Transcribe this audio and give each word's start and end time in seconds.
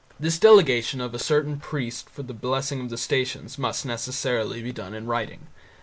This 0.19 0.39
delegation 0.39 0.99
of 0.99 1.13
a 1.13 1.19
certain 1.19 1.59
priest 1.59 2.09
for 2.09 2.23
the 2.23 2.33
blessing 2.33 2.81
of 2.81 2.89
the 2.89 2.97
Stations 2.97 3.59
must 3.59 3.85
necessarily 3.85 4.63
be 4.63 4.71
done 4.71 4.95
in 4.95 5.05
writing. 5.05 5.45